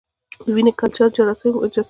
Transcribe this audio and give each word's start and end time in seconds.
د 0.45 0.47
وینې 0.55 0.71
کلچر 0.79 1.07
جراثیم 1.15 1.53
ښيي. 1.61 1.69